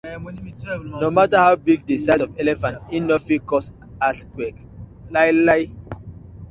No 1.01 1.07
matta 1.17 1.37
how 1.45 1.53
big 1.67 1.79
di 1.89 1.95
size 2.05 2.23
of 2.25 2.31
elephant, 2.43 2.77
e 2.95 2.97
no 3.07 3.15
fit 3.25 3.41
cause 3.49 3.67
earthquake 4.07 4.59
lai 5.13 5.29
la. 5.45 5.55